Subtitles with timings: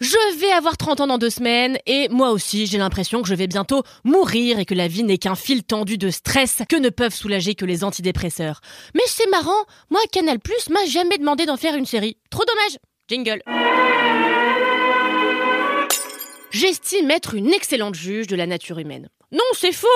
[0.00, 3.34] Je vais avoir 30 ans dans deux semaines et moi aussi j'ai l'impression que je
[3.34, 6.88] vais bientôt mourir et que la vie n'est qu'un fil tendu de stress que ne
[6.88, 8.62] peuvent soulager que les antidépresseurs.
[8.94, 12.16] Mais c'est marrant, moi Canal Plus m'a jamais demandé d'en faire une série.
[12.30, 12.78] Trop dommage.
[13.08, 13.42] Jingle.
[16.50, 19.10] J'estime être une excellente juge de la nature humaine.
[19.32, 19.86] Non, c'est faux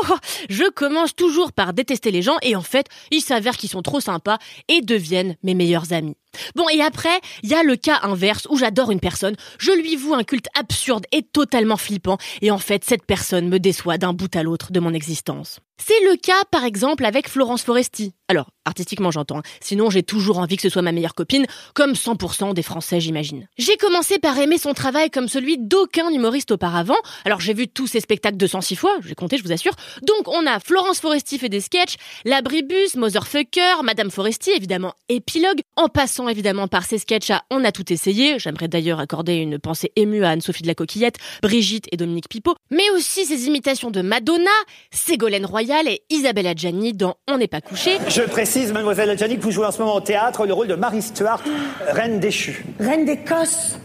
[0.50, 4.00] Je commence toujours par détester les gens et en fait, il s'avère qu'ils sont trop
[4.00, 4.36] sympas
[4.68, 6.18] et deviennent mes meilleurs amis.
[6.54, 9.96] Bon, et après, il y a le cas inverse où j'adore une personne, je lui
[9.96, 14.12] voue un culte absurde et totalement flippant, et en fait, cette personne me déçoit d'un
[14.12, 15.60] bout à l'autre de mon existence.
[15.76, 18.14] C'est le cas, par exemple, avec Florence Foresti.
[18.28, 19.42] Alors, artistiquement j'entends, hein.
[19.60, 23.46] sinon j'ai toujours envie que ce soit ma meilleure copine, comme 100% des Français j'imagine.
[23.58, 27.86] J'ai commencé par aimer son travail comme celui d'aucun humoriste auparavant, alors j'ai vu tous
[27.86, 29.74] ses spectacles 206 fois, j'ai compté je vous assure,
[30.06, 35.88] donc on a Florence Foresti fait des sketchs, Labribus, Motherfucker, Madame Foresti, évidemment épilogue, en
[35.88, 39.92] passant évidemment par ses sketchs à On a tout essayé, j'aimerais d'ailleurs accorder une pensée
[39.96, 44.02] émue à Anne-Sophie de la Coquillette, Brigitte et Dominique Pipeau, mais aussi ses imitations de
[44.02, 44.50] Madonna,
[44.90, 49.42] Ségolène Royal et Isabelle Adjani dans On n'est pas couché, Je précise, mademoiselle Adjani, que
[49.42, 51.42] vous jouez en ce moment au théâtre le rôle de Marie Stuart,
[51.88, 52.64] reine déchue.
[52.80, 53.78] Reine d'Écosse,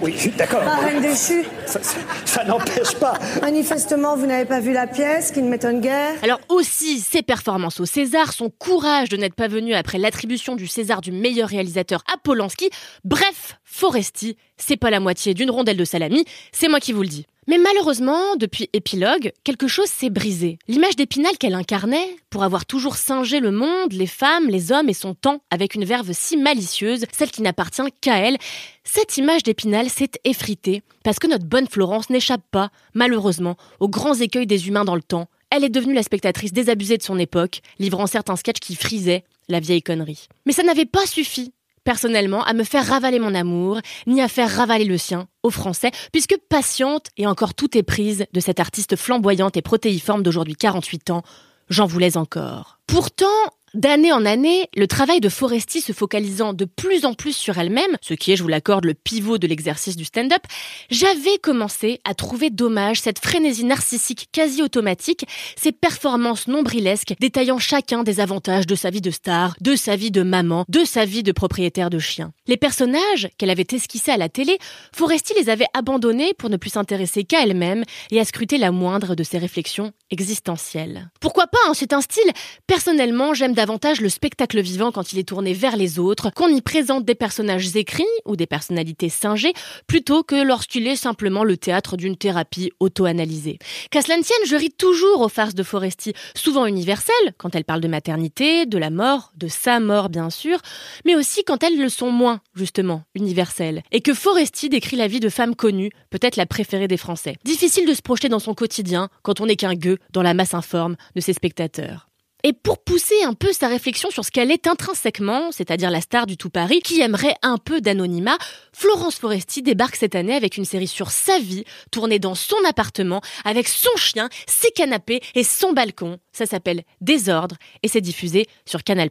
[0.00, 0.60] Oui, d'accord.
[0.60, 1.44] pas reine déchue.
[1.66, 3.14] Ça, ça- ça n'empêche pas.
[3.42, 6.12] Manifestement, vous n'avez pas vu la pièce, qui ne m'étonne guère.
[6.22, 10.66] Alors aussi, ses performances au César, son courage de n'être pas venu après l'attribution du
[10.66, 12.70] César du meilleur réalisateur à Polanski,
[13.04, 17.08] bref, Foresti, c'est pas la moitié d'une rondelle de salami, c'est moi qui vous le
[17.08, 17.26] dis.
[17.46, 20.58] Mais malheureusement, depuis Épilogue, quelque chose s'est brisé.
[20.66, 24.94] L'image d'Épinal qu'elle incarnait, pour avoir toujours singé le monde, les femmes, les hommes et
[24.94, 28.38] son temps avec une verve si malicieuse, celle qui n'appartient qu'à elle,
[28.82, 34.14] cette image d'Épinal s'est effritée, parce que notre bonne Florence n'échappe pas, malheureusement, aux grands
[34.14, 35.28] écueils des humains dans le temps.
[35.50, 39.60] Elle est devenue la spectatrice désabusée de son époque, livrant certains sketchs qui frisaient la
[39.60, 40.28] vieille connerie.
[40.46, 41.52] Mais ça n'avait pas suffi,
[41.84, 45.90] personnellement, à me faire ravaler mon amour, ni à faire ravaler le sien, aux Français,
[46.12, 51.10] puisque patiente et encore tout est prise de cette artiste flamboyante et protéiforme d'aujourd'hui 48
[51.10, 51.22] ans,
[51.68, 52.78] j'en voulais encore.
[52.86, 53.26] Pourtant,
[53.74, 57.96] D'année en année, le travail de Foresti se focalisant de plus en plus sur elle-même,
[58.02, 60.42] ce qui est, je vous l'accorde, le pivot de l'exercice du stand-up,
[60.90, 65.26] j'avais commencé à trouver dommage cette frénésie narcissique quasi automatique,
[65.56, 70.12] ces performances nombrilesques détaillant chacun des avantages de sa vie de star, de sa vie
[70.12, 72.30] de maman, de sa vie de propriétaire de chien.
[72.46, 74.56] Les personnages qu'elle avait esquissés à la télé,
[74.94, 79.16] Foresti les avait abandonnés pour ne plus s'intéresser qu'à elle-même et à scruter la moindre
[79.16, 81.10] de ses réflexions existentielles.
[81.18, 82.30] Pourquoi pas, hein, c'est un style.
[82.68, 83.52] Personnellement, j'aime
[84.00, 87.76] le spectacle vivant quand il est tourné vers les autres, qu'on y présente des personnages
[87.76, 89.52] écrits ou des personnalités singées,
[89.86, 93.58] plutôt que lorsqu'il est simplement le théâtre d'une thérapie auto-analysée.
[93.90, 98.66] Qu'à je ris toujours aux farces de Foresti, souvent universelles, quand elle parle de maternité,
[98.66, 100.58] de la mort, de sa mort bien sûr,
[101.04, 103.82] mais aussi quand elles le sont moins, justement, universelles.
[103.92, 107.36] Et que Foresti décrit la vie de femmes connues, peut-être la préférée des Français.
[107.44, 110.54] Difficile de se projeter dans son quotidien quand on n'est qu'un gueux dans la masse
[110.54, 112.08] informe de ses spectateurs.
[112.46, 116.26] Et pour pousser un peu sa réflexion sur ce qu'elle est intrinsèquement, c'est-à-dire la star
[116.26, 118.36] du tout Paris, qui aimerait un peu d'anonymat,
[118.74, 123.22] Florence Foresti débarque cette année avec une série sur sa vie, tournée dans son appartement,
[123.46, 126.18] avec son chien, ses canapés et son balcon.
[126.32, 129.08] Ça s'appelle Désordre et c'est diffusé sur Canal+.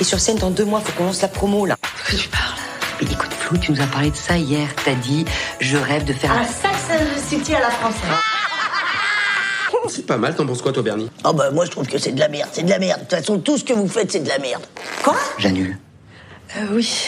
[0.00, 1.76] Et sur scène, dans deux mois, faut qu'on lance la promo, là.
[1.76, 2.58] De quoi tu parles?
[3.00, 4.68] Mais écoute, Flo, tu nous as parlé de ça hier.
[4.84, 5.24] T'as dit,
[5.60, 6.44] je rêve de faire un...
[6.44, 8.10] ça, c'est cité à la française.
[9.88, 11.08] C'est pas mal, t'en penses quoi toi Bernie?
[11.24, 13.00] Ah bah moi je trouve que c'est de la merde, c'est de la merde.
[13.00, 14.62] De toute façon, tout ce que vous faites, c'est de la merde.
[15.02, 15.16] Quoi?
[15.38, 15.78] J'annule.
[16.56, 17.06] Euh, oui.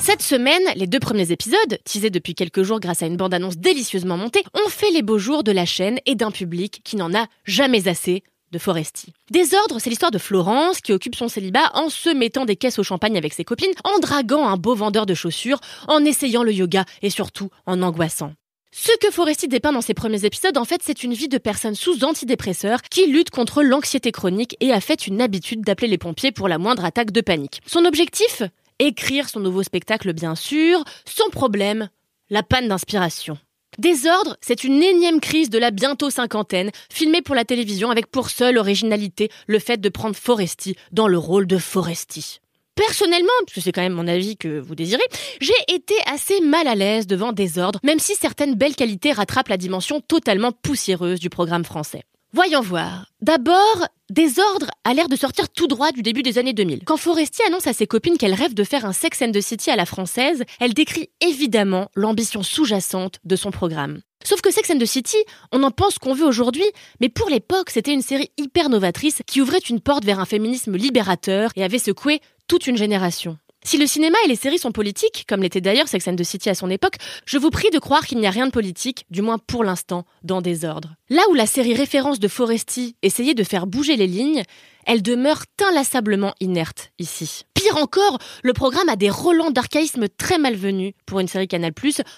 [0.00, 4.16] Cette semaine, les deux premiers épisodes, teasés depuis quelques jours grâce à une bande-annonce délicieusement
[4.16, 7.26] montée, ont fait les beaux jours de la chaîne et d'un public qui n'en a
[7.44, 8.22] jamais assez
[8.52, 9.12] de Foresti.
[9.32, 12.84] Désordre, c'est l'histoire de Florence qui occupe son célibat en se mettant des caisses au
[12.84, 15.58] champagne avec ses copines, en draguant un beau vendeur de chaussures,
[15.88, 18.32] en essayant le yoga et surtout en angoissant.
[18.78, 21.74] Ce que Foresti dépeint dans ses premiers épisodes, en fait, c'est une vie de personne
[21.74, 26.30] sous antidépresseurs qui lutte contre l'anxiété chronique et a fait une habitude d'appeler les pompiers
[26.30, 27.62] pour la moindre attaque de panique.
[27.66, 28.42] Son objectif?
[28.78, 31.88] Écrire son nouveau spectacle, bien sûr, sans problème,
[32.28, 33.38] la panne d'inspiration.
[33.78, 38.28] Désordre, c'est une énième crise de la bientôt cinquantaine, filmée pour la télévision avec pour
[38.28, 42.40] seule originalité le fait de prendre Foresti dans le rôle de Foresti.
[42.76, 45.02] Personnellement, parce que c'est quand même mon avis que vous désirez,
[45.40, 49.56] j'ai été assez mal à l'aise devant Désordre, même si certaines belles qualités rattrapent la
[49.56, 52.02] dimension totalement poussiéreuse du programme français.
[52.34, 53.06] Voyons voir.
[53.22, 56.84] D'abord, Désordre a l'air de sortir tout droit du début des années 2000.
[56.84, 59.70] Quand Foresti annonce à ses copines qu'elle rêve de faire un Sex and the City
[59.70, 64.00] à la française, elle décrit évidemment l'ambition sous-jacente de son programme.
[64.22, 65.16] Sauf que Sex and the City,
[65.52, 66.66] on en pense qu'on veut aujourd'hui,
[67.00, 70.76] mais pour l'époque, c'était une série hyper novatrice qui ouvrait une porte vers un féminisme
[70.76, 73.38] libérateur et avait secoué toute une génération.
[73.66, 76.48] Si le cinéma et les séries sont politiques, comme l'était d'ailleurs Sex and the City
[76.48, 79.22] à son époque, je vous prie de croire qu'il n'y a rien de politique, du
[79.22, 80.94] moins pour l'instant, dans Désordre.
[81.10, 84.44] Là où la série référence de Foresti essayait de faire bouger les lignes,
[84.86, 87.42] elle demeure inlassablement inerte ici.
[87.54, 91.72] Pire encore, le programme a des relents d'archaïsme très malvenus pour une série Canal+,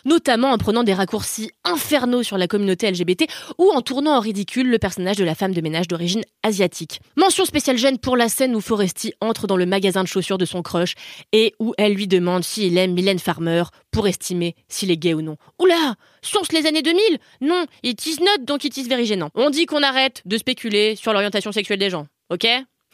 [0.04, 3.24] notamment en prenant des raccourcis infernaux sur la communauté LGBT
[3.56, 7.00] ou en tournant en ridicule le personnage de la femme de ménage d'origine asiatique.
[7.16, 10.44] Mention spéciale gêne pour la scène où Foresti entre dans le magasin de chaussures de
[10.44, 10.94] son crush
[11.32, 15.22] et où elle lui demande s'il aime Mylène Farmer pour estimer s'il est gay ou
[15.22, 15.36] non.
[15.58, 17.00] Oula Science les années 2000
[17.42, 19.30] Non, it is not donc it is very gênant.
[19.34, 22.46] On dit qu'on arrête de spéculer sur l'orientation sexuelle des gens ok?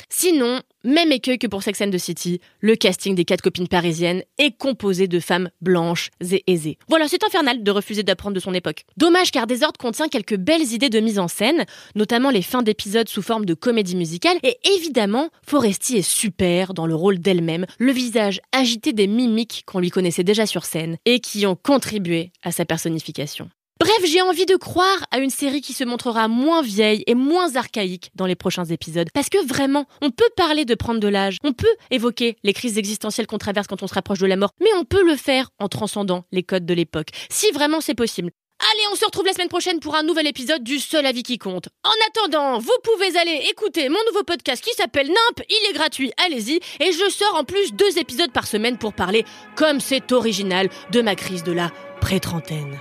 [0.08, 4.22] Sinon, même écueil que pour Sex and the City, le casting des quatre copines parisiennes
[4.38, 6.78] est composé de femmes blanches et aisées.
[6.88, 8.84] Voilà, c'est infernal de refuser d'apprendre de son époque.
[8.96, 11.64] Dommage car Désordre contient quelques belles idées de mise en scène,
[11.94, 16.86] notamment les fins d'épisodes sous forme de comédie musicale, et évidemment, Foresti est super dans
[16.86, 21.20] le rôle d'elle-même, le visage agité des mimiques qu'on lui connaissait déjà sur scène et
[21.20, 23.48] qui ont contribué à sa personnification.
[23.84, 27.54] Bref, j'ai envie de croire à une série qui se montrera moins vieille et moins
[27.56, 29.10] archaïque dans les prochains épisodes.
[29.12, 32.78] Parce que vraiment, on peut parler de prendre de l'âge, on peut évoquer les crises
[32.78, 35.50] existentielles qu'on traverse quand on se rapproche de la mort, mais on peut le faire
[35.58, 38.30] en transcendant les codes de l'époque, si vraiment c'est possible.
[38.72, 41.36] Allez, on se retrouve la semaine prochaine pour un nouvel épisode du Seul avis qui
[41.36, 41.68] compte.
[41.84, 46.10] En attendant, vous pouvez aller écouter mon nouveau podcast qui s'appelle Nimp, il est gratuit,
[46.24, 49.26] allez-y, et je sors en plus deux épisodes par semaine pour parler,
[49.56, 51.70] comme c'est original, de ma crise de la
[52.00, 52.80] pré-trentaine.